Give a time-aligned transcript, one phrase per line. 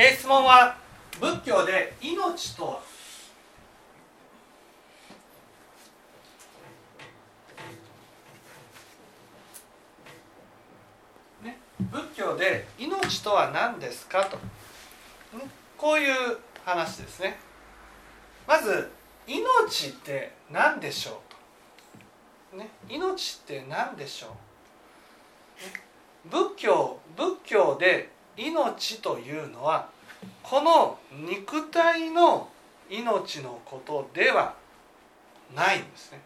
[0.00, 0.76] えー質問は
[1.20, 2.80] 仏教で命とは？
[11.42, 11.58] ね、
[11.90, 14.38] 仏教で命とは何ですかと。
[15.76, 17.36] こういう話ですね。
[18.46, 18.92] まず
[19.26, 21.20] 命って何でしょ
[22.52, 24.30] うと、ね、命って何でしょう、
[25.64, 25.72] ね？
[26.30, 29.88] 仏教仏教で命というのは
[30.42, 32.48] この肉体の
[32.88, 34.54] 命のことでは
[35.54, 36.20] ないんですね。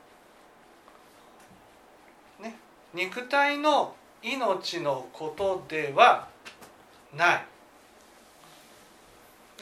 [2.41, 2.57] ね
[2.95, 6.29] 肉体の命のことでは
[7.17, 7.47] ない。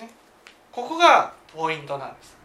[0.01, 0.11] ね、
[0.73, 2.37] ここがポイントなんです。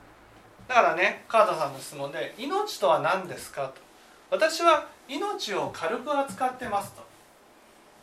[0.67, 3.81] だからね川田さんの質問で「命とは何ですか?」と
[4.31, 7.15] 「私は命を軽く扱ってます」と。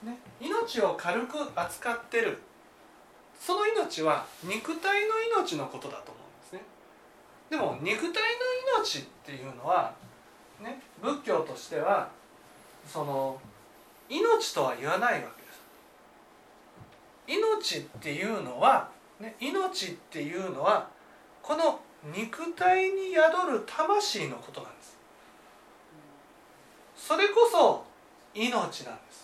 [0.02, 2.38] ね、命を軽く扱ってる。
[3.38, 6.60] その命は肉体の命のことだと思うんですね。
[7.50, 8.22] でも肉体
[8.72, 9.94] の命っていうのは、
[10.60, 12.08] ね、仏教としては
[12.86, 13.40] その
[14.08, 15.60] 命とは言わないわけです。
[17.26, 20.88] 命っていうのは、ね、命っていうのは
[21.42, 21.80] この
[22.14, 24.98] 肉体に宿る魂のことなんです。
[26.96, 27.84] それこそ
[28.34, 29.21] 命なんです。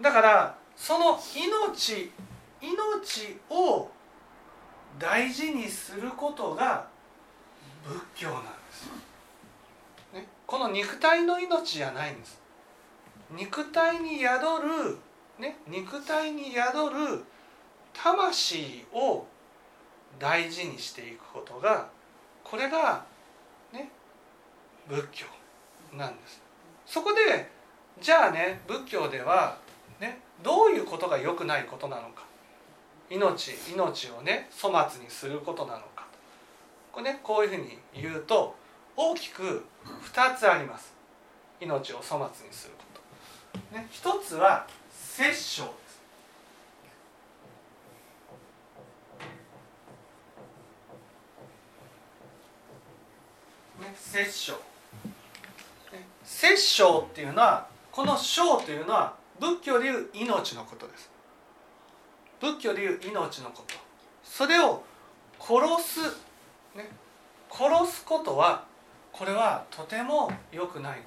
[0.00, 2.10] だからその命
[2.60, 3.90] 命を
[4.98, 6.86] 大事にすることが
[7.84, 8.90] 仏教なんです、
[10.14, 12.40] ね、この肉体の命じゃないんです。
[13.30, 14.30] 肉体に宿
[14.62, 14.98] る、
[15.38, 17.24] ね、肉体に宿る
[17.92, 19.26] 魂を
[20.18, 21.88] 大事にしていくことが
[22.44, 23.04] これが
[23.72, 23.90] ね
[24.88, 25.26] 仏教
[25.96, 26.40] なんです。
[26.86, 27.50] そこで
[28.00, 29.58] じゃあね仏教では
[30.00, 32.24] ね、どういうことが良くないことなのか。
[33.08, 36.06] 命命をね粗末にすることなのか。
[36.92, 38.56] これ、ね、こういうふうに言うと
[38.96, 39.64] 大きく
[40.12, 40.94] 2つあります。
[41.60, 42.84] 命を粗末にするこ
[43.72, 46.00] と、ね、1つは殺生です。
[53.80, 53.94] ね、
[56.24, 61.10] 殺生、っていうのはこの生というのは仏教でいう命のことです。
[62.40, 63.74] 仏教でいう命のこと。
[64.22, 64.82] それを
[65.40, 66.00] 殺す、
[66.76, 66.90] ね、
[67.50, 68.64] 殺すことは
[69.12, 71.04] これはとても良くないこ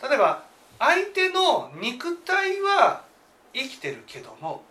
[0.00, 0.44] と、ね、例えば
[0.78, 3.04] 相手の肉体は
[3.54, 4.62] 生きてるけども。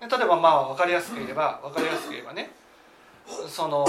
[0.00, 2.52] 例えばまあ分かりやすく言えば分かりやすく言えばね。
[3.48, 3.84] その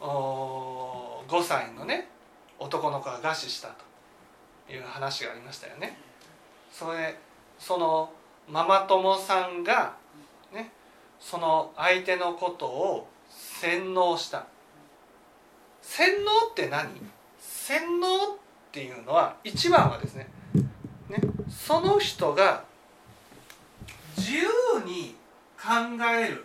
[0.00, 2.08] 5歳のね
[2.58, 3.87] 男の子が餓死したと。
[4.70, 5.96] いう話がありましたよね。
[6.72, 7.16] それ
[7.58, 8.12] その
[8.48, 9.94] ママ友さんが
[10.52, 10.72] ね
[11.18, 14.46] その相手のことを洗脳した。
[15.82, 16.88] 洗脳って何？
[17.40, 18.36] 洗脳っ
[18.70, 20.28] ていうのは一番はですね
[21.08, 21.18] ね
[21.48, 22.64] その人が
[24.16, 25.14] 自由に
[25.56, 26.44] 考える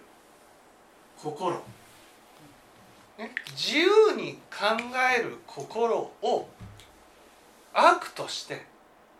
[1.17, 1.55] 心、
[3.17, 4.65] ね、自由に考
[5.17, 6.47] える心を
[7.73, 8.65] 悪として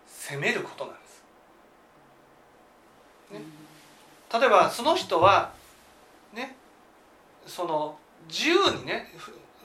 [0.08, 1.24] 責めることなんです。
[3.32, 3.42] ね、
[4.32, 5.52] 例えばその人は
[6.34, 6.56] ね
[7.48, 7.98] その
[8.28, 9.12] 自由にね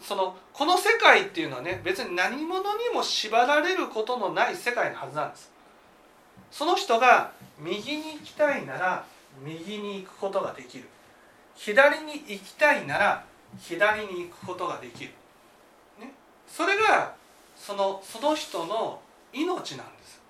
[0.00, 5.50] そのこの世界っていうのはね別に何者にも縛られることのない世界のはずなんです。
[6.50, 9.04] その人が右に行きたいなら
[9.44, 10.88] 右に行くことができる
[11.54, 13.24] 左に行きたいなら
[13.60, 15.10] 左に行くことができる、
[16.00, 16.12] ね、
[16.46, 17.14] それが
[17.58, 19.00] そのその人の
[19.32, 20.20] 命なんです、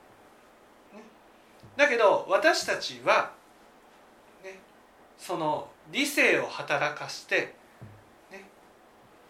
[0.94, 1.02] ね、
[1.76, 3.30] だけど私たちは、
[4.42, 4.58] ね、
[5.18, 7.54] その理性を働かして
[8.32, 8.44] ね、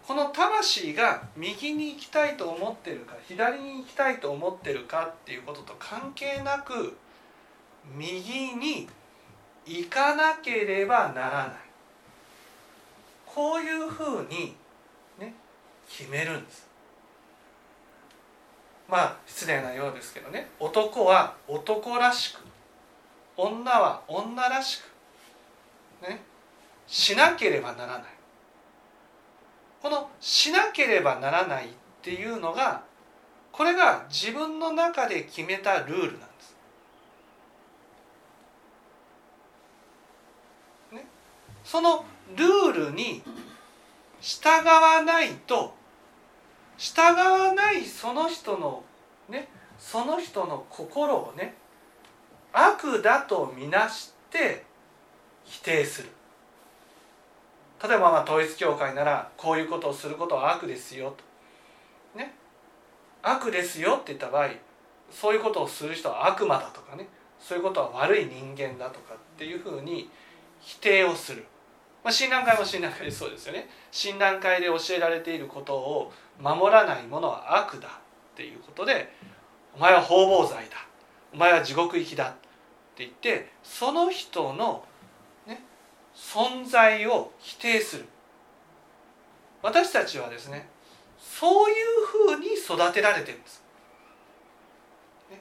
[0.07, 6.97] この魂が右に行きたいと思ってるか左に行きたいと思ってるかっていうことと関係なく
[7.95, 8.89] 右に
[9.67, 11.69] 行かなければならない。
[13.27, 14.57] こういうふうに
[15.19, 15.35] ね
[15.89, 16.68] 決めるんです。
[18.89, 20.51] まあ失礼なようですけどね。
[20.59, 22.41] 男は男らしく
[23.37, 24.83] 女は女らし
[26.01, 26.23] くね
[26.87, 28.03] しなければならない。
[29.83, 31.69] このしなければならないっ
[32.03, 32.83] ていうのが
[33.53, 36.57] これが自分の中で決めたルールなんです。
[40.93, 41.07] ね、
[41.63, 42.05] その
[42.37, 43.23] ルールに
[44.21, 45.75] 従わないと
[46.79, 48.85] 従わないその人の
[49.29, 49.49] ね
[49.79, 51.55] その人の心をね
[52.53, 54.65] 悪だとみなして
[55.45, 56.09] 否定する。
[57.83, 61.15] 例えばまあ統一教会ならこういうことをすることは悪ですよ
[62.15, 62.19] と。
[62.19, 62.35] ね。
[63.23, 64.51] 悪ですよって言った場合
[65.11, 67.09] そういうことをする人は悪魔だとかね
[67.39, 70.11] そういうことは悪い人間だとかっていうふうに
[70.61, 71.45] 否定をする、
[72.05, 73.69] まあ、診断会も診断会でそうですよね。
[73.91, 79.13] 診断会で教えられていることを守らないものは悪だっていうことで
[79.77, 80.77] お前は方々罪だ
[81.33, 82.33] お前は地獄行きだっ
[82.95, 84.85] て言ってその人の、
[85.47, 85.63] ね、
[86.15, 88.05] 存在を否定する。
[89.63, 90.69] 私たちはですね
[91.19, 93.63] そういうふうに育てられてるんです。
[95.31, 95.41] ね、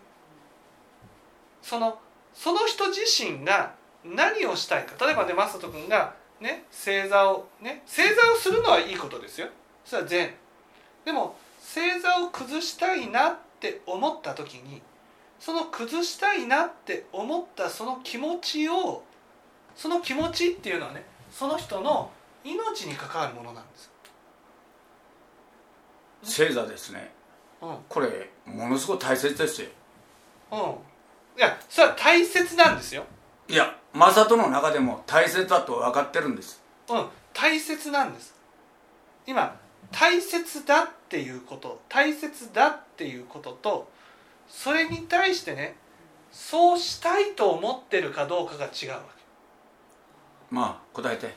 [1.62, 2.00] その
[2.34, 3.74] その人自身が
[4.04, 9.48] 何をしたいか例えばね正人君がね正座をね正座をするのはいいことですよ。
[9.86, 10.34] それは善。
[11.08, 14.82] でも正座を崩したいなって思った時に
[15.40, 19.04] その崩したいなって思ったその気持ちを
[19.74, 22.12] その気持ちっていうのはねその人の
[22.44, 23.90] 命に関わるものなんです。
[26.24, 27.10] 正座ですね、
[27.62, 29.70] うん、これものすごい大切ですよ、
[30.52, 30.64] うん、い
[31.38, 33.06] やそれは大切なんですよ。
[33.48, 36.62] いや正人の中でも大切だと分かってるんです。
[36.90, 38.36] うん大切なんです。
[39.26, 39.58] 今
[39.92, 43.90] 大切だっていうこと大切だっていうことと
[44.50, 45.76] それに対してね
[46.32, 49.24] そうしたいと思ってるかどうかが違うわけ。
[50.52, 51.34] まあ答えて。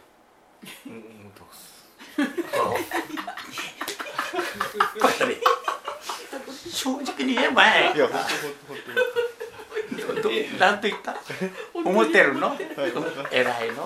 [6.70, 8.08] 正直に言えばいや
[10.58, 11.16] なんと言った？
[11.74, 12.56] 思ってるの？
[13.30, 13.74] 偉いの？
[13.74, 13.78] い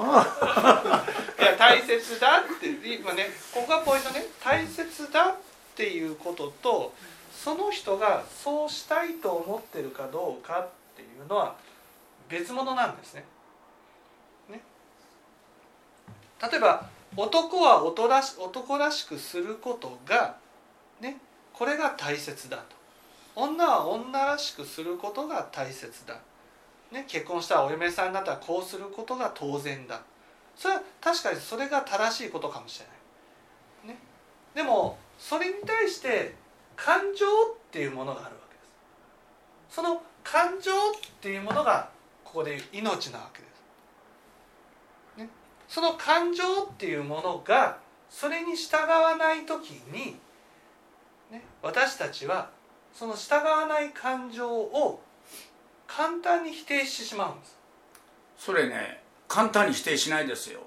[1.42, 4.26] や大切だって今ねここがポイントね。
[4.42, 5.36] 大切だっ
[5.76, 6.94] ていうことと
[7.32, 11.56] その人がそうしたいと思ってるかどうかっていうのは
[12.28, 13.24] 別物なんですね。
[14.50, 14.60] ね。
[16.40, 20.36] 例えば男は男らし男らしくすることが、
[21.00, 21.18] ね、
[21.52, 22.73] これが大切だと
[23.36, 26.18] 女は女らしくすることが大切だ、
[26.92, 30.00] ね、結婚したらお嫁さんになったらこうすることが当然だ。
[30.56, 32.86] それは確かにそれが正しいことかもしれ
[33.88, 33.94] ない。
[33.94, 34.00] ね、
[34.54, 36.34] でもそれに対して
[36.76, 37.30] 感情っ
[37.70, 38.60] ていうものがあるわけで
[39.68, 39.74] す。
[39.76, 40.74] その感情っ
[41.20, 41.90] ていうものが
[42.24, 43.46] ここで命なわけで
[45.16, 45.28] す、ね、
[45.68, 47.78] その感情っていうものが
[48.08, 50.16] それに従わない時に、
[51.30, 52.50] ね、私たちは
[52.94, 55.02] その従わない感情を
[55.86, 57.58] 簡単に否定してしまうんです。
[58.38, 60.60] それね簡単に否定しないですよ。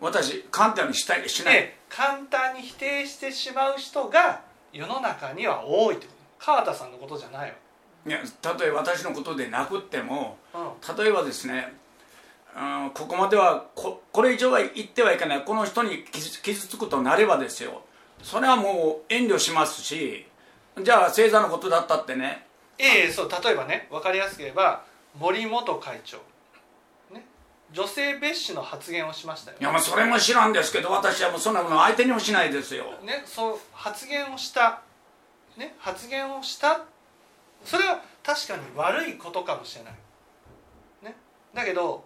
[0.00, 4.42] 私簡単にしたいしない、簡単に否定してしまう人が
[4.72, 7.56] 世の中には多いってこと川田さんのことじゃないわ。
[8.04, 8.18] いや
[8.58, 11.72] 例えば私のことでなくっても、うん、例えばですね、
[12.56, 15.44] うん、ここまではここれ以上は言ってはいけない。
[15.44, 17.82] この人に傷つくとなればですよ。
[18.22, 20.26] それはもう遠慮しますし
[20.80, 22.46] じゃあ星座のことだったってね。
[22.78, 24.84] ええそう例えばね分かりやすく言えば
[25.18, 26.18] 森元会長。
[27.72, 32.84] 女性蔑視の発言をしましたよ、いやまあそれも知らんですけど私はもうそんなもの相手にもしないですよ。
[33.02, 34.82] ねそう発言をした。
[35.56, 36.82] ね発言をした。
[37.64, 39.94] それは確かに悪いことかもしれない。
[41.02, 41.16] ね。
[41.54, 42.04] だけど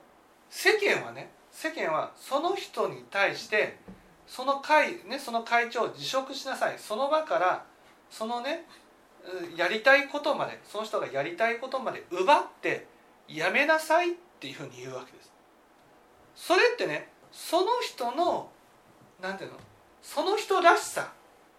[0.51, 3.77] 世間はね世間はその人に対して
[4.29, 6.79] その会ねその会長を辞職しなさい。
[6.79, 7.65] その場から
[8.11, 8.67] そのね
[9.57, 12.87] やりたいことまでその人がやりたいことまで奪って
[13.29, 15.33] やめなさいっていうふうに言うわけです。
[16.35, 18.51] それってねその人の
[19.21, 19.57] 何ていうの
[20.03, 21.13] その人らしさ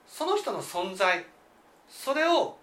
[0.08, 1.25] その人の存在
[1.89, 2.58] それを、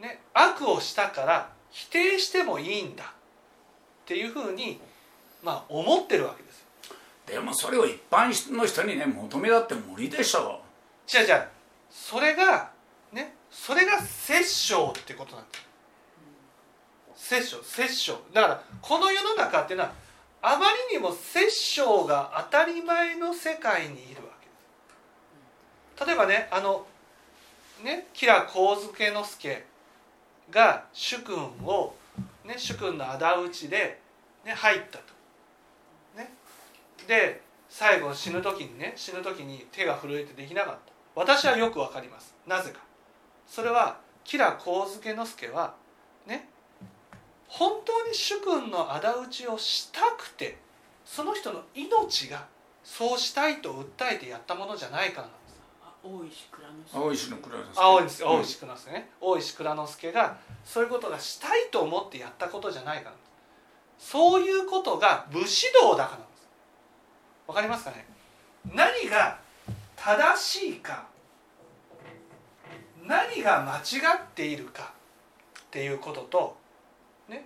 [0.00, 3.06] ね、悪をしたから否定してもいいんだっ
[4.06, 4.80] ていうふうに、
[5.42, 6.66] まあ、思ってるわけです。
[7.26, 10.60] でもそれを一般の人にね求めだって無理でしょ
[11.12, 11.16] う。
[11.16, 11.48] 違う違う。
[11.90, 12.69] それがね
[13.50, 15.70] それが殺生ってことなんです
[17.14, 17.64] 殺生。
[17.64, 19.92] 殺生だからこの世の中っていうのは
[20.42, 24.46] あまりにも殺生が当たり前の世界にいるわけ。
[24.46, 26.86] です例えばねあの
[27.84, 29.64] ね吉良上野介
[30.50, 31.94] が主君を、
[32.44, 34.00] ね、主君の仇討ちで、
[34.44, 35.04] ね、入ったと。
[36.16, 36.32] ね、
[37.06, 40.80] で最後死ぬ時にね死ぬ時に手が震えてできなかった。
[41.14, 42.34] 私はよくわかります。
[42.46, 42.89] なぜか。
[43.50, 45.74] それは吉良上野介は
[46.24, 46.48] ね
[47.48, 50.56] 本当に主君の仇討ちをしたくて
[51.04, 52.46] その人の命が
[52.84, 55.60] そうしたいと訴えてやったものじゃないからなんです。
[56.02, 56.98] 大石蔵之介。
[56.98, 63.20] 大石の蔵之介青石大石蔵之介ね、大石蔵之介がそういうことがしたいと思ってやったことじゃないからなんで
[63.98, 64.10] す。
[64.10, 66.48] そういうことが武士道だからなんです。
[67.48, 68.06] わかりますかね。
[68.72, 69.38] 何が
[69.96, 71.09] 正しいか
[73.10, 73.80] 何が間違
[74.16, 74.94] っているか
[75.58, 76.56] っていうことと
[77.28, 77.44] ね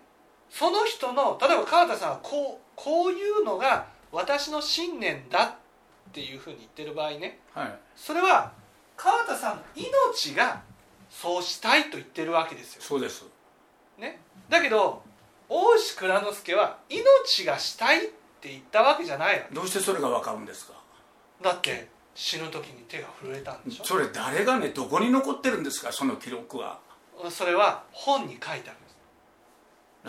[0.50, 5.52] その人の例えば川田さんはこうこういうのが私の信念だっ
[6.12, 7.78] ていうふうに言ってる場合ねはい。
[7.97, 8.52] それは
[8.97, 10.62] 川田さんの命が
[11.11, 12.83] そうしたいと言ってるわけですよ。
[12.83, 13.25] そうです。
[13.99, 15.02] ね、だけど
[15.49, 20.75] 大石蔵之介は命がしたいって言ったわけじゃないわどうしてそれが分かるんですか？
[21.40, 23.85] けだって死ぬ時に手が震えたんでしょ？
[23.85, 26.78] それ誰がねどこに残ってるんですかその記録は？
[27.30, 28.71] それは本に書いてあるんで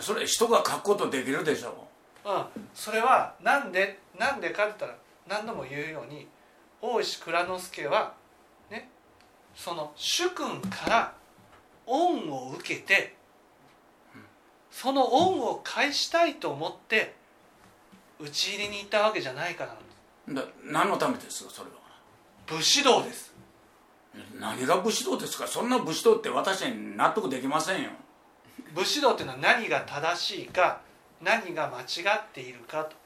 [0.02, 0.06] す。
[0.06, 1.86] それ人が書くことできるでしょ
[2.24, 2.30] う。
[2.32, 2.44] ん、
[2.74, 4.96] それはなんでなんでかって言った
[5.34, 6.28] ら何度も言うように
[6.80, 8.14] 大石蔵之介は
[8.70, 8.88] ね
[9.54, 11.14] その主君から
[11.86, 13.14] 恩を受けて
[14.70, 17.14] その恩を返したいと思って
[18.20, 19.74] 討ち入りに行ったわけじゃないから
[20.34, 20.48] なんです。
[20.48, 21.44] だ何のためです？
[21.44, 21.76] かそれは
[22.46, 23.34] 武士道です。
[24.38, 25.46] 何が武士道ですか？
[25.46, 27.90] そんな武士道って私に納得できませんよ。
[28.74, 30.80] 武士道っていうのは何が正しいか
[31.22, 32.96] 何が間違っているかと、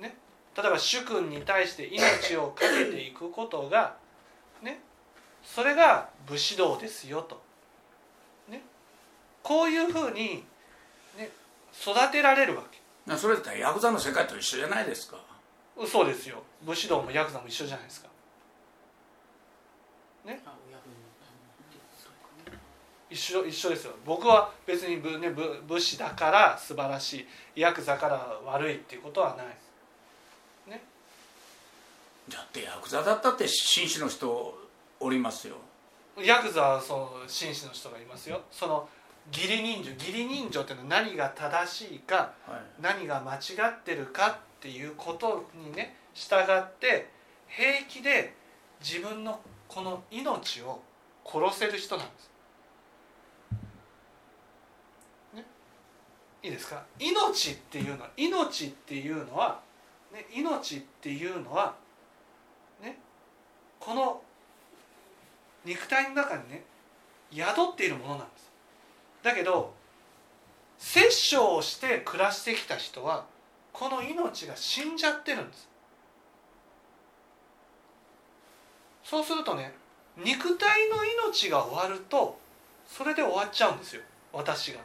[0.00, 0.16] ね、
[0.56, 3.96] 例えば主君に対して命を懸けていくことが、
[4.62, 4.80] ね、
[5.42, 7.42] それが武士道ですよと、
[8.48, 8.62] ね、
[9.42, 10.44] こういうふうに、
[11.18, 11.30] ね、
[11.74, 13.16] 育てられるわけ。
[13.16, 15.16] それだったらヤクザの世界と一緒じゃないですか。
[15.86, 16.42] そうですよ。
[16.62, 18.08] 武士道もヤクザも一緒じゃないですか
[20.24, 20.40] ね。
[23.10, 23.92] 一緒一緒ですよ。
[24.06, 27.26] 僕は別に武,、ね、武武士だから素晴らし
[27.56, 27.60] い。
[27.60, 29.46] ヤクザから悪いっていうことはない。
[32.28, 34.58] だってヤクザだったって紳士の人
[35.00, 35.56] おりますよ。
[36.22, 38.42] ヤクザはその紳士の人がいますよ。
[38.50, 38.88] その
[39.32, 42.82] 義理人情義理人情っていうのは何が正しいかはい。
[42.82, 43.38] 何が間違
[43.70, 47.08] ってるかっていうことにね従って
[47.48, 48.34] 平気で
[48.80, 49.40] 自分の
[49.72, 50.82] この命を
[51.24, 52.30] 殺せる人なんです。
[55.34, 55.46] ね、
[56.42, 56.84] いいですか？
[56.98, 59.60] 命っていうのは命っていうのは、
[60.12, 61.74] ね、命っていうのは、
[62.82, 62.98] ね、
[63.80, 64.20] この
[65.64, 66.64] 肉体の中にね
[67.32, 68.50] 宿っているものなんです。
[69.22, 69.72] だけど
[70.76, 73.24] 殺生をして暮らしてきた人は
[73.72, 75.68] この命が死んじゃってるんです
[79.12, 79.74] そうするとね
[80.16, 82.38] 肉体の命が終わると
[82.88, 84.00] それで終わっちゃうんですよ。
[84.32, 84.80] 私が。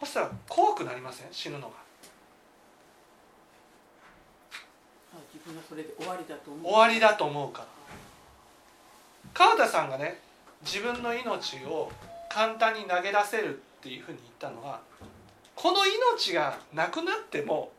[0.00, 1.28] そしたら怖くなりません？
[1.32, 1.68] 死ぬのが。
[5.14, 6.72] あ自分がそれで終わりだと思う。
[6.72, 7.66] 終わりだと思うから。
[9.32, 10.20] 川田さんがね
[10.60, 11.90] 自分の命を
[12.28, 14.80] 簡単に投げ出せるっていうふうに言ったのは
[15.54, 17.72] この命がなくなっても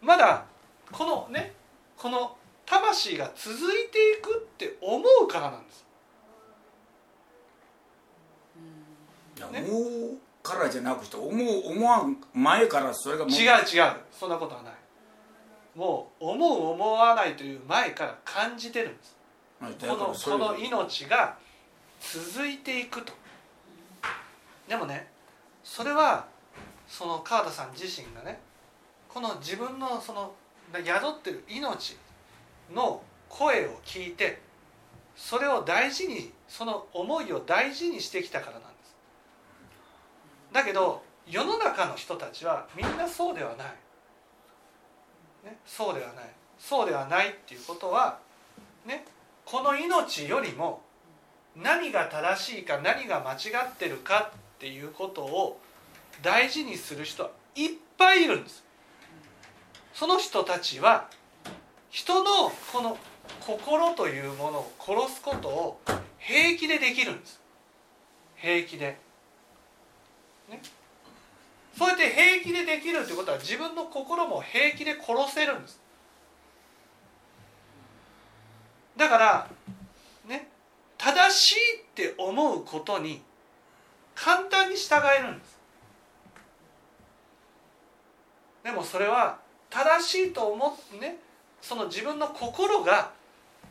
[0.00, 0.44] まだ
[0.92, 1.54] このね
[1.96, 2.36] この
[2.68, 5.86] 魂が続いていくって思うからなんです。
[9.50, 9.64] ね。
[9.66, 14.74] 思うからじゃなくて思う思わん前からそれが違う違うそんなことはない。
[15.74, 19.16] もう思う思わないという前から感じてるんです。
[19.60, 21.36] はいだこのこの命が
[22.00, 23.12] 続いていくと。
[24.68, 25.08] でもね
[25.64, 26.26] それは
[26.86, 28.40] その川田さん自身がね
[29.08, 30.34] この自分のその
[30.74, 31.96] 宿ってる命
[32.74, 34.40] の声を聞いて
[35.16, 38.94] それを大事にその思いを大事にしてきたからなんです。
[40.52, 43.66] だけど世の中の人たちはみんなそうではない、
[45.44, 46.24] ね、そうではない。
[46.58, 48.18] そうではないっていうことは
[48.86, 49.04] ね
[49.44, 50.82] この命よりも
[51.56, 53.36] 何が正しいか何が間違
[53.68, 55.60] ってるかっていうことを
[56.22, 58.64] 大事にする人はいっぱいいるんです。
[59.94, 61.08] その人たちは
[61.90, 62.98] 人のこの
[63.40, 65.80] 心というものを殺すことを
[66.18, 67.40] 平気でできるんです。
[68.36, 68.98] 平気で。
[70.48, 70.60] ね。
[71.76, 75.80] そうやって平気でできるってことは自分の心も平気で殺せるんです。
[78.96, 79.48] だから
[80.26, 80.48] ね。
[80.98, 83.22] 正しいって思うことに
[84.14, 85.58] 簡単に従えるんです。
[88.64, 89.38] でもそれは
[89.70, 91.16] 正しいと思ってね。
[91.68, 93.10] その自分の心が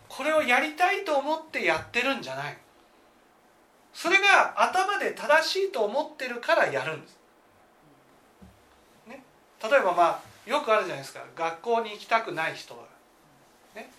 [0.08, 2.56] これをやりたいと思ってやってるんじゃない。
[3.92, 7.18] それが頭で正しいと思ってるからやるんです、
[9.08, 9.24] ね、
[9.63, 11.25] 例えばまあよくあるじゃないですか。
[11.36, 12.82] 学校に行きたくない人が、
[13.74, 13.89] ね、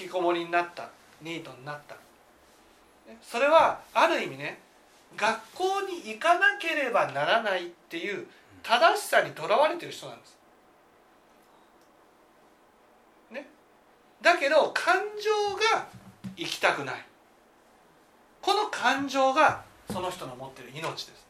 [0.00, 0.88] 引きこもりになった。
[1.20, 1.96] ニートになった。
[3.20, 4.60] それはある意味ね
[5.16, 8.28] 学校に行かなければならないっていう
[8.62, 10.36] 正しさにとらわれてる人なんです。
[13.30, 13.48] ね、
[14.26, 15.86] だけど感情が
[16.36, 16.94] 生きたくない。
[18.42, 21.26] この感情がその人の持ってる命です。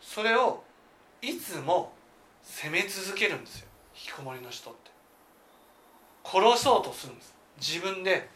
[0.00, 0.62] それを
[1.20, 1.92] いつも
[2.44, 3.66] 責め続けるんですよ。
[3.92, 4.92] 引きこもりの人って。
[6.22, 7.34] 殺そうとするんです。
[7.58, 8.28] 自分で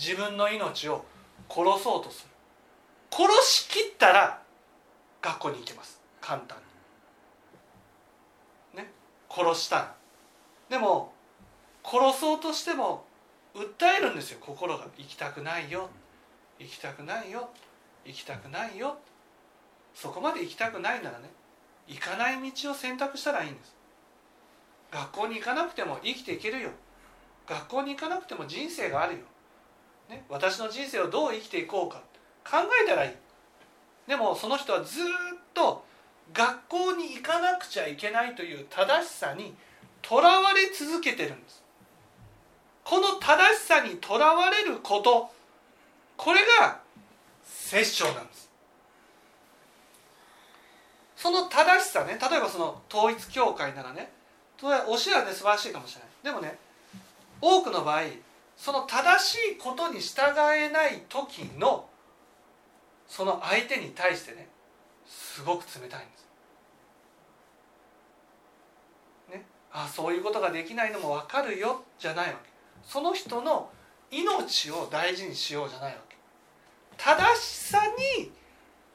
[0.00, 1.04] 自分の命を
[1.50, 2.30] 殺そうとする。
[3.10, 4.40] 殺しきったら
[5.20, 6.00] 学校に行けます。
[6.22, 6.56] 簡単
[8.72, 8.78] に。
[8.82, 8.90] ね。
[9.30, 9.94] 殺したら。
[10.70, 11.12] でも
[11.84, 13.04] 殺そうとしても
[13.58, 14.38] 訴えるんですよ。
[14.40, 15.90] 心が行きたくないよ。
[16.58, 17.48] 行きたくないよ。
[18.04, 18.98] 行きたくないよ。
[19.94, 21.28] そこまで行きたくないならね
[21.88, 23.74] 行かない道を選択したらいいんです。
[24.92, 26.70] 学校に行かなくても生きていけるよ。
[27.48, 29.20] 学校に行かなくても人生があるよ、
[30.10, 32.02] ね、私の人生をどう生きていこうか。
[32.44, 33.12] 考えたらいい。
[34.06, 35.04] でもその人はずっ
[35.52, 35.84] と
[36.32, 39.54] 学校に行かなくちゃいけないという正しさに
[40.02, 41.64] とらわれ続けてるんです。
[42.88, 45.30] この正しさにとらわれること
[46.16, 46.80] これが
[47.44, 48.48] 殺生なんです。
[51.14, 54.10] その正しさね例えばその統一教会ならね
[54.58, 54.86] 教えは
[55.26, 56.10] ね素晴らしいかもしれない。
[56.24, 56.56] でもね
[57.42, 58.04] 多くの場合
[58.56, 60.22] その正しいことに従
[60.56, 61.86] えない時の
[63.06, 64.48] その相手に対してね
[65.06, 66.26] すごく冷たいんです。
[69.30, 72.47] ね、あそういうことができないのも分かるよじゃないわけ。
[72.88, 73.68] その人の
[74.10, 76.16] 命を大事にしようじゃないわけ。
[76.96, 77.82] 正しさ
[78.18, 78.32] に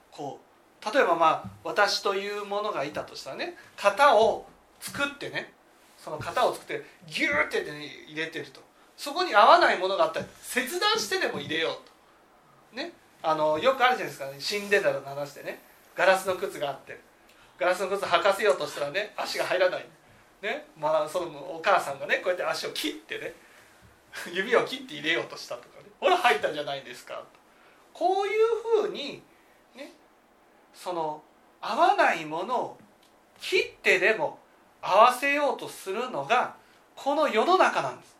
[0.09, 0.39] こ
[0.81, 4.47] う例えばまあ私というものがいたとしたらね型を
[4.79, 5.53] 作ってね
[5.97, 8.61] その型を作ってギューって、ね、入れてると。
[8.97, 11.73] そこに合わないものがあったら切断してでも入れよう
[12.71, 12.75] と。
[12.75, 15.61] ねあのよくあるじゃないですか、ね、シンデレラの話でね。
[15.95, 16.99] ガラスの靴があって。
[17.59, 19.85] ガラスの靴履かせようとしたらね足が入らない。
[20.41, 23.33] ねまあそのお母さんがねこうやって足を切ってね
[24.31, 25.85] 指を切って入れようとしたとかね。
[25.99, 27.23] ほら入ったじゃないですか。
[27.93, 29.23] こういうふうに
[29.75, 29.93] ね
[30.73, 31.23] その
[31.61, 32.77] 合わないものを
[33.39, 34.39] 切ってでも
[34.81, 36.55] 合わせようとするのが
[36.95, 38.17] この世の中なんです。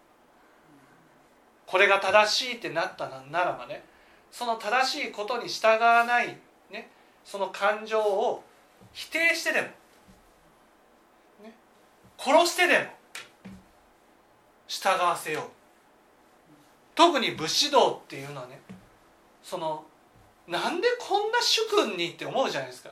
[1.65, 3.83] これが正しいってなったならばね
[4.31, 6.37] その正しいことに従わない、
[6.71, 6.89] ね、
[7.23, 8.43] その感情を
[8.91, 9.67] 否定してでも、
[11.43, 11.53] ね、
[12.17, 12.85] 殺してでも
[14.67, 15.62] 従わせよう。
[16.95, 18.59] 特に武士道っていうのはね
[19.41, 19.83] その
[20.47, 22.89] なんでこんな主君にって思うじゃないですか。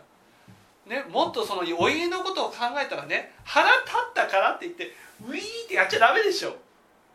[0.86, 4.92] ね、もっとそのお家のことを考えたらね腹立ったからって言って
[5.24, 6.56] ウィーってやっちゃダメでしょ。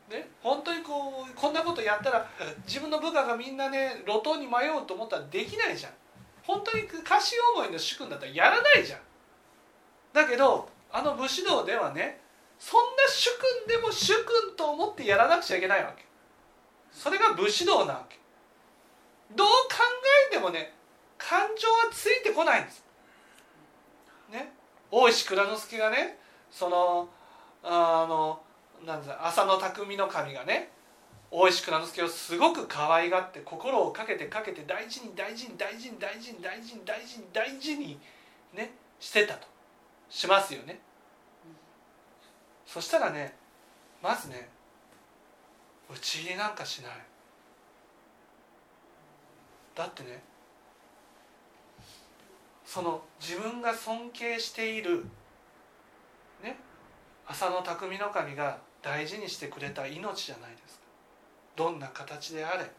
[0.09, 2.25] ね、本当にこうこんなことやったら
[2.65, 5.93] 自分の部下がみんなね路頭に迷うと思ったらできないじゃん
[6.45, 9.01] 本当に歌詞思いの主君だったらやらないじゃん
[10.13, 12.21] だけどあの武士道ではね
[12.57, 13.31] そんな主
[13.67, 16.05] 君でも主君と思ってやらなくちゃいけないわけ
[16.97, 18.19] それが武士道なわけ。
[19.37, 19.53] どう考
[20.31, 20.73] えてもね
[21.19, 22.83] 感情はついてこないんです。
[24.33, 24.51] ね。
[24.91, 26.19] 大石蔵之介がね
[26.51, 27.09] その
[27.63, 28.41] あの
[28.87, 30.71] なん浅野匠の神がね
[31.31, 38.01] 大石蔵之介をすごく可愛がって心をかけてかけて大事に大事に大事に大事に大事に大事に大事に
[38.55, 39.47] ねしてたと。
[40.09, 40.81] しますよね。
[42.65, 43.35] そしたらね
[44.03, 44.49] まずね
[45.89, 46.93] 打ち入れなんかしない。
[49.75, 50.23] だってね
[52.65, 55.05] その自分が尊敬している
[56.43, 56.59] ね
[57.27, 60.85] 浅野匠の神が大事にしてくれた命じゃないですか。
[61.57, 62.71] どんな形であれ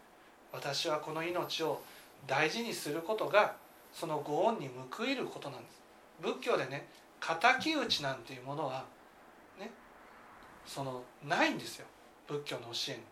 [0.52, 1.80] 私はこの命を
[2.26, 3.56] 大事にすることが
[3.92, 5.80] そのご恩に報いることなんです。
[6.20, 6.88] 仏教でね
[7.20, 8.84] 敵討ちなんていうものは
[9.58, 9.70] ね
[10.66, 11.86] そのないんですよ。
[12.28, 13.02] 仏教の教えに。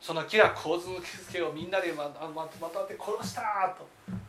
[0.00, 3.86] その木は構図助をみんなでまままって殺したと。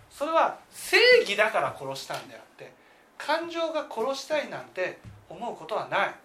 [0.10, 2.74] それは正義だから殺したんであって
[3.18, 6.16] 感情が殺したいなんて思うことはない。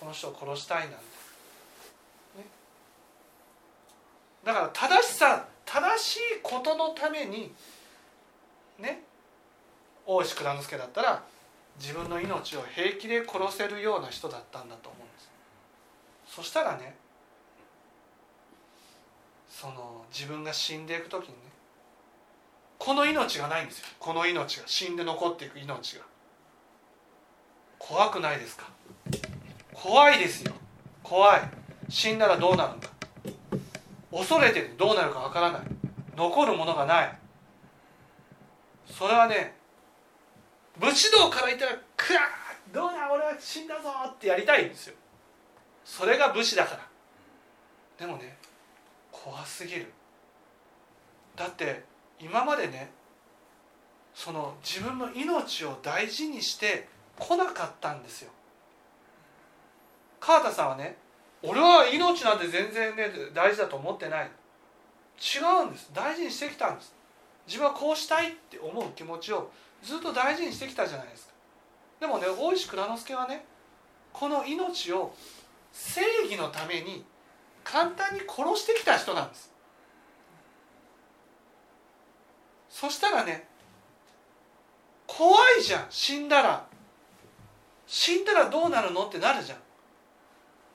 [0.00, 1.02] この人を殺したいなんて、ね、
[4.42, 7.52] だから正しさ正しいことのために
[8.78, 9.02] ね。
[10.04, 11.22] 大石蔵之介だったら
[11.78, 15.31] 自分の命を平気で殺せるような人だったんだと思うんです。
[16.34, 16.96] そしたらね
[19.50, 21.34] その自分が死んでいく時にね
[22.78, 23.86] この命がないんですよ。
[24.00, 26.04] この命が死んで残っていく命が。
[27.78, 28.64] 怖くないですか？
[29.72, 30.52] 怖いですよ。
[31.02, 31.40] 怖い。
[31.88, 32.88] 死んだらどうなるんだ？
[34.10, 35.62] 恐れてどうなるかわからない。
[36.16, 37.18] 残るものがない。
[38.90, 39.54] それはね
[40.80, 42.20] 武士道から言ったら「くわ
[42.72, 44.96] どうだ俺は死んだぞ!」ってやりたいんですよ。
[45.84, 46.86] それが武士だから。
[47.98, 48.36] でもね
[49.10, 49.92] 怖すぎる。
[51.36, 51.84] だって
[52.20, 52.90] 今までね
[54.14, 58.30] その自分の命を大事にしてこなかったんですよ。
[60.20, 60.96] 川田さんはね
[61.42, 64.30] 俺は命なんて全然ね大事だと思ってない。
[65.18, 65.90] 違うんです。
[65.94, 66.94] 大事にしてきたんです。
[67.46, 69.50] 自分はこうしたいって思う気持ちを
[69.82, 71.32] ずっと大事にしてきたじゃないですか。
[72.00, 73.44] でもね大石蔵之介はね
[74.12, 75.14] この命を
[75.72, 77.04] 正義のために
[77.64, 79.52] 簡単に殺してきた人なんです。
[82.68, 83.48] そしたらね
[85.06, 85.86] 怖いじゃん。
[85.90, 86.66] 死んだら。
[87.86, 89.06] 死んだらどうなるの？
[89.06, 89.58] ってなるじゃん。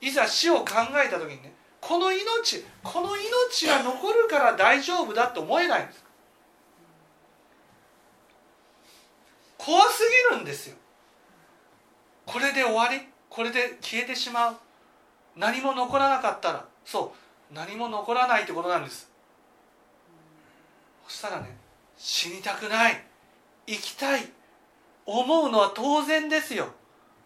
[0.00, 6.04] いざ死を考えた時にねこの命この命が残るから大丈夫だって思えないんです。
[9.56, 10.76] 怖すぎるんですよ。
[12.26, 13.00] これで終わり？
[13.28, 14.56] これで消えてしまう？
[15.38, 17.14] 何も残らなかったらそ
[17.50, 19.08] う何も残らないってことなんです。
[21.06, 21.56] そしたらね
[21.96, 23.02] 死にたくない
[23.66, 24.28] 生きたい
[25.06, 26.68] 思うのは当然ですよ。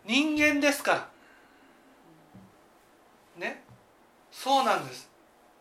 [0.05, 1.09] 人間ですから。
[3.38, 3.64] ね。
[4.31, 5.11] そうなんです。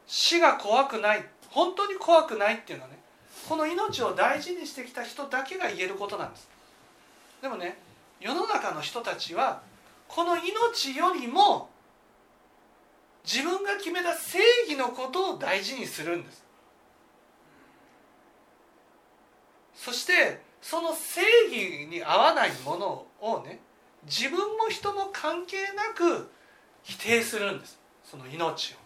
[0.06, 3.00] 死が怖くない本当に怖くないっていうのはね
[3.48, 6.50] この命を大事にしてきた人だけが言えることなんです。
[7.42, 7.78] でもね
[8.20, 9.62] 世の中の人たちは
[10.08, 11.71] この命よりも
[13.24, 16.44] 自分が決めた正義のことを大事にするんです。
[19.76, 23.60] そしてその正義に合わないものをね
[24.06, 26.32] 自分も人も関係なく
[26.84, 27.80] 否定するんです。
[28.04, 28.78] その命を。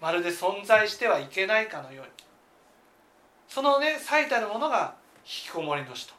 [0.00, 2.12] まるで存在してはいけないかのように。
[3.48, 4.94] そのね最たるものが
[5.24, 6.14] 引きこもりの人。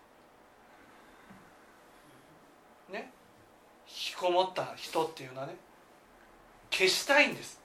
[2.91, 3.11] ね。
[3.87, 5.55] 引きこもった人っていうのはね
[6.81, 7.59] 消したいんです。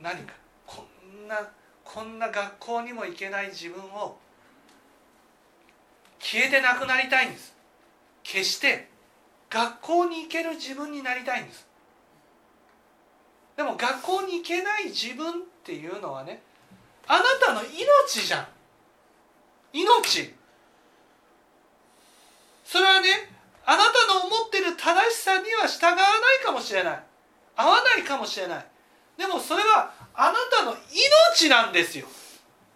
[0.00, 0.34] 何か。
[0.66, 1.36] こんな
[1.82, 4.16] こんな学校にも行けない自分を
[6.20, 7.56] 消えてなくなりたいんです。
[8.22, 8.88] 決して
[9.50, 11.66] 学校に行ける自分になりたいんです。
[13.56, 16.40] でも学校に行けない自分っていうのはね
[17.08, 18.46] あなたの命じゃん。
[19.72, 20.34] 命。
[22.64, 23.08] それはね
[23.66, 26.02] あなたの思ってる正しさには従わな
[26.40, 27.11] いかもしれない。
[27.62, 28.66] 合わないかもしれない。
[29.16, 30.74] でもそれはあなたの
[31.36, 32.06] 命なんですよ。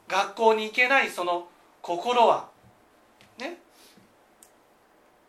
[0.07, 1.49] 学校に行けないその
[1.83, 2.49] 心は。
[3.39, 3.59] ね。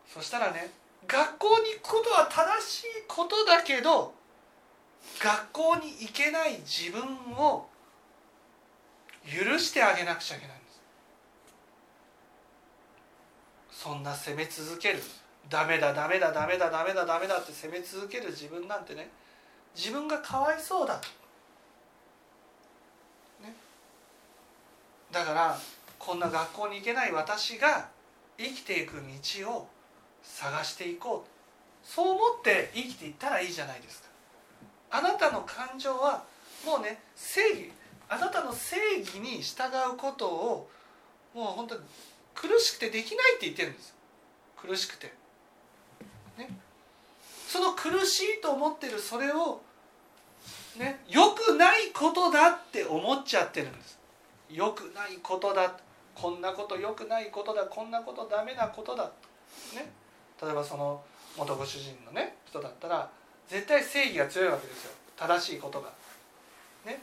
[0.07, 0.71] そしたらね
[1.07, 4.13] 学校に行くことは正しいことだけど
[5.21, 7.01] 学校に行けない自分
[7.35, 7.67] を
[9.25, 10.81] 許してあげなくちゃいけないんです。
[13.83, 15.01] そんな責め続ける。
[15.49, 19.09] ダメだダメだダメだダメだダメだって責め続ける自分なんてね
[19.77, 20.95] 自分がかわいそうだ、
[23.43, 23.53] ね、
[25.11, 25.57] だから
[25.99, 27.87] こんな学校に行けない私が
[28.39, 28.95] 生きていく
[29.43, 29.67] 道を
[30.23, 31.29] 探していこう。
[31.87, 34.07] そう思って生きていったらいいじゃないですか。
[34.91, 36.23] あなたの感情は
[36.65, 37.71] もうね正義
[38.09, 39.63] あなたの正義に従
[39.93, 40.69] うことを
[41.33, 41.81] もう本当に
[42.33, 43.93] 苦しくてできないって言ってるんです。
[44.57, 45.13] 苦しくて。
[46.37, 46.49] ね。
[47.47, 49.61] その苦しいと思ってるそれを
[50.77, 53.99] ね良くないことだって思っちゃってるんです。
[54.49, 55.77] 良くないことだ。
[56.15, 57.63] こんなこと良くないことだ。
[57.65, 59.11] こんなことダメなことだ。
[59.75, 59.91] ね。
[60.41, 61.01] 例えばその
[61.37, 63.09] 元ご主人のね人だったら
[63.47, 64.91] 絶対正義が強いわけですよ。
[65.15, 65.91] 正しいことが。
[66.85, 67.01] ね。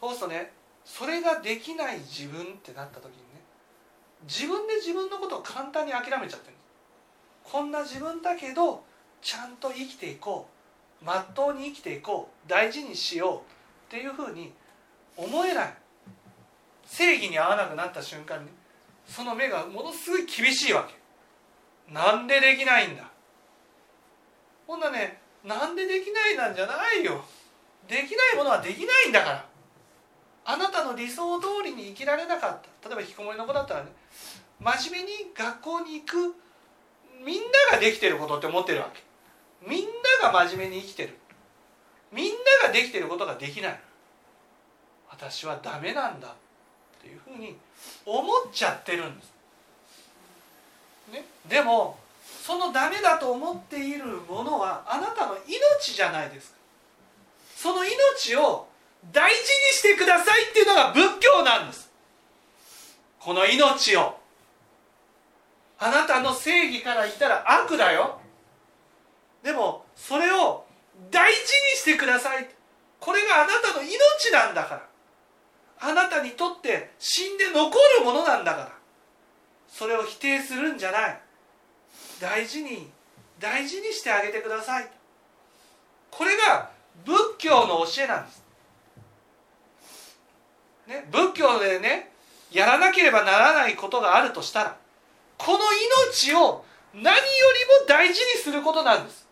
[0.00, 0.52] そうするとね
[0.84, 3.42] それができない自分ってなった時にね
[4.24, 6.66] 自分で自分のことを簡単に諦めちゃってるんです。
[7.44, 8.84] こんな自分だけど
[9.22, 10.55] ちゃんと生きていこう。
[11.02, 12.48] まっとうに生きていこう。
[12.48, 13.42] 大事にしようっ
[13.88, 14.52] ていうふうに
[15.16, 15.74] 思えない。
[16.86, 18.50] 正義に合わなくなった瞬間に。
[19.06, 20.94] その目がものすごい厳しいわけ。
[21.92, 23.04] なんでできないんだ。
[24.66, 27.24] ほんなねなんでできないなんじゃないよ。
[27.86, 29.46] できないものはできないんだから。
[30.44, 32.88] あなたの理想通りに生きられなかった。
[32.88, 33.90] 例えば引きこもりの子だったらね
[34.60, 36.34] 真面目に学校に行く
[37.24, 39.05] みんなができてることって思ってるわけ。
[39.62, 39.84] みん
[40.22, 41.18] なが真面目に生きてる。
[42.12, 43.80] みんなができてることができない。
[45.10, 46.30] 私はダメなんだっ
[47.00, 47.56] ていうふうに
[48.04, 49.32] 思っちゃってるんです、
[51.12, 51.98] ね、でも
[52.42, 56.56] そのダメだと思っているものはあなたの命じゃないですか。
[57.56, 58.68] その命を
[59.10, 61.90] 大事にしてくださいっていうのが仏教なんです。
[63.18, 64.18] この命を。
[65.78, 68.20] あなたの正義から言ったら悪だよ。
[69.46, 70.64] でもそれを
[71.08, 71.44] 大事に
[71.76, 72.48] してください。
[72.98, 74.88] これがあなたの命なんだから。
[75.78, 78.72] あなたにとって死んで残るものなんだから。
[79.68, 81.20] それを否定するんじゃない。
[82.20, 82.90] 大事に
[83.38, 84.88] 大事にしてあげてください。
[86.10, 86.70] これが
[87.04, 88.42] 仏教の教えなんです、
[90.88, 92.10] ね、仏教でね
[92.50, 94.76] やらなければならないことがあるとしたら
[95.38, 95.58] この
[96.10, 99.25] 命を何よりも大事にすることなんです。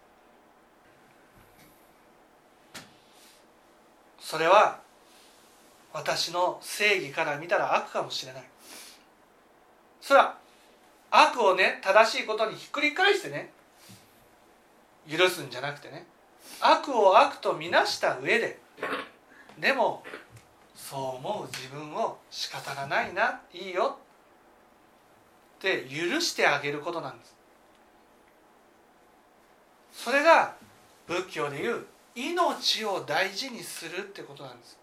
[4.24, 4.80] それは
[5.92, 8.44] 私の正義から見たら悪かもしれない。
[10.00, 10.38] それは
[11.10, 13.52] 悪をね正しいことにひっくり返してね
[15.06, 16.06] 許すんじゃなくてね
[16.62, 18.58] 悪を悪とみなした上で
[19.60, 20.02] でも
[20.74, 23.98] そう思う自分を仕方がないないいよ
[25.58, 27.36] って許してあげることなんです。
[29.92, 30.54] それが
[31.06, 31.84] 仏教でいう
[32.14, 34.78] 命を大事にするってことなんです。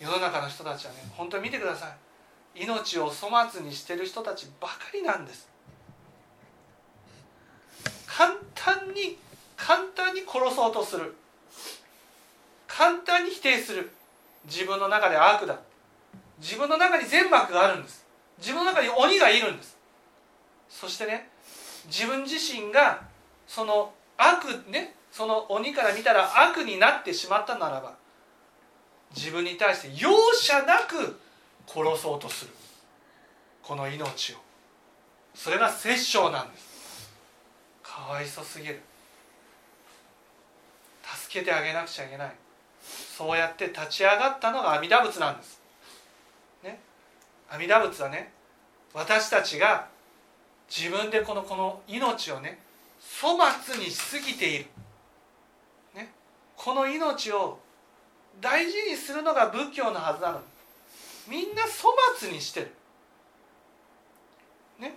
[0.00, 1.88] 世の中の人たちはね本当に見てくださ
[2.54, 2.62] い。
[2.64, 5.48] 命を粗末にしてる人たちばかりなんです。
[8.06, 9.18] 簡単に
[9.56, 11.14] 簡単に殺そうとする。
[12.66, 13.90] 簡単に否定する。
[14.46, 15.58] 自分の中で悪だ。
[16.40, 18.04] 自分の中に善悪があるんです。
[18.38, 19.76] 自分の中に鬼がいるんです。
[20.68, 21.28] そしてね
[21.86, 23.02] 自分自身が
[23.46, 27.94] その悪ねその鬼から見たら悪になってしまったならば
[29.14, 31.20] 自分に対して容赦なく
[31.66, 32.50] 殺そうとする。
[33.62, 34.36] この命を。
[35.34, 37.12] それが殺生なんです。
[37.82, 38.80] かわいそすぎる。
[41.04, 42.32] 助けてあげなくちゃいけない。
[43.16, 45.60] そうやって立ち上がったのが阿弥陀仏なんです、
[46.64, 46.80] ね、
[47.48, 48.32] 阿弥陀仏はね
[48.92, 49.86] 私たちが
[50.68, 52.58] 自分でこのこの命をね
[53.20, 54.66] 粗末にしすぎている、
[56.62, 57.58] この命を
[58.40, 60.40] 大事にするのが仏教のはずなの
[61.28, 62.72] みんな粗末にしてる。
[64.78, 64.94] ね。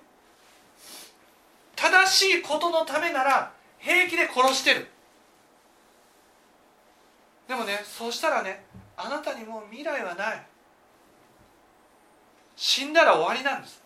[1.76, 4.88] 正しいことのためなら平気で殺してる。
[7.48, 10.46] でもねそうしたらねあなたにもう未来はない。
[12.56, 13.82] 死んだら終わりなんです。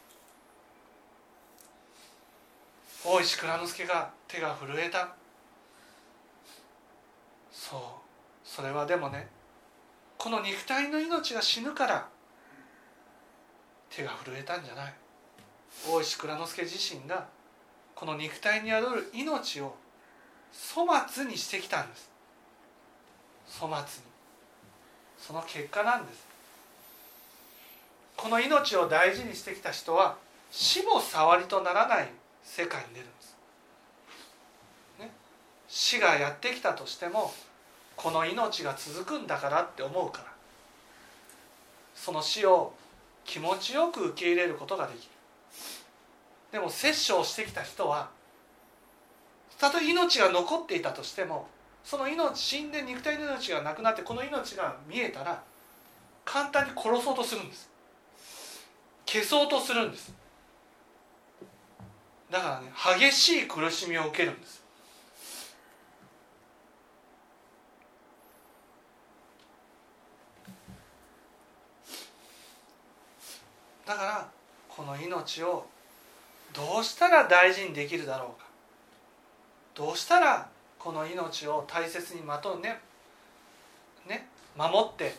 [3.05, 5.18] 大石蔵之介が手が震えた。
[7.69, 7.82] そう。
[8.43, 9.27] それはでもね
[10.17, 12.08] この肉体の命が死ぬから
[13.89, 14.93] 手が震えたんじゃない。
[15.88, 17.27] 大石蔵之介自身が
[17.95, 19.75] この肉体に宿る命を
[20.75, 22.10] 粗末にしてきたんです。
[23.60, 24.10] 粗末に。
[25.19, 26.25] その結果なんです。
[28.17, 30.17] この命を大事にしてきた人は
[30.51, 32.10] 死も触りとならない
[32.43, 33.38] 世界に出るんです、
[34.99, 35.10] ね、
[35.69, 37.32] 死がやってきたとしても
[37.99, 40.23] この命が続くんだからって思うから。
[41.93, 42.71] その死を
[43.25, 45.12] 気持ちよく受け入れることができる。
[46.53, 48.09] でも殺生してきた人は
[49.59, 51.47] たとえ命が残っていたとしても
[51.83, 55.43] その命死んで肉体の命がなくなってこの命が見えたら
[56.23, 57.69] 簡単に殺そうとするんです。
[59.05, 60.13] 消そうとするんです。
[62.31, 64.63] だからね激しい苦しみを受けるんです
[73.89, 74.27] だから
[74.67, 75.65] この命を
[76.53, 78.47] どうしたら大事にできるだろうか。
[79.75, 82.79] どうしたらこの命を大切にまとうね
[84.08, 84.27] ね
[84.58, 85.15] 守って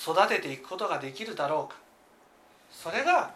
[0.00, 1.76] 育てていくことができるだろうか。
[2.70, 3.32] それが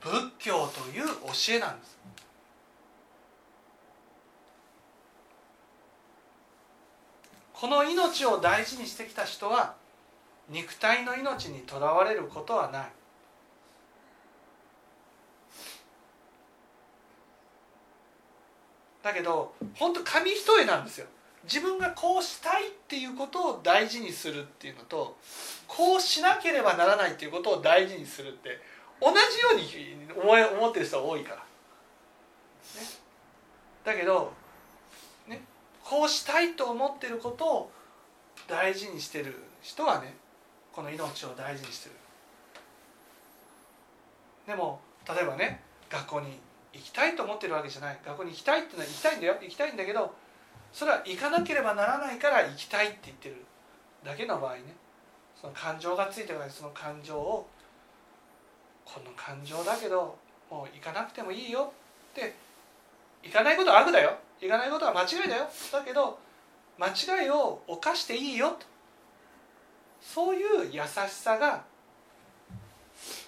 [0.00, 1.98] 仏教という教えなんです。
[7.52, 9.74] この命を大事にしてきた人は
[10.48, 12.92] 肉体の命にとらわれることはない。
[19.02, 21.06] だけど本当紙一重なんですよ。
[21.44, 25.16] 自分がこうしたいっていうことを大事にするっていうのと
[25.66, 28.60] こうしなければならないっていうことを大事にするって
[29.00, 31.42] 同じように思い思ってる人は多いから、ね、
[33.84, 34.32] だけど、
[35.28, 35.40] ね、
[35.82, 37.72] こうしたいと思ってることを
[38.46, 40.14] 大事にしてる人はね
[40.72, 41.94] この命を大事にしてる。
[44.46, 46.38] でも例えばね学校に
[46.72, 47.98] 行きたいと思ってるわけじゃない。
[48.04, 49.36] 学校に行きたいってのは行きたいんだよ。
[49.40, 50.14] 行きたいんだけど
[50.72, 53.44] それは行かなければならないから行きたいって言ってる
[54.04, 54.76] だけの場合ね。
[55.40, 57.48] その感情がついてるからその感情を
[58.84, 60.18] この感情だけど
[60.50, 61.72] もう行かなくてもいいよ。
[62.12, 62.34] って
[63.22, 64.16] 行かないことは悪だよ。
[64.40, 65.48] 行かないことは間違いだよ。
[65.72, 66.18] だけど
[66.78, 68.50] 間違いを犯していいよ。
[68.50, 68.66] と
[70.00, 71.62] そういう優しさが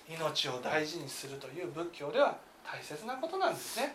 [0.09, 3.94] 命を大事にするという仏教では大切なことなんですね。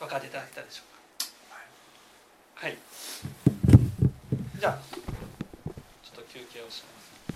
[0.00, 0.86] 分かっていただけたでしょう
[2.60, 2.66] か？
[2.66, 2.78] はい。
[4.58, 4.78] じゃあ
[6.02, 7.03] ちょっと休憩をします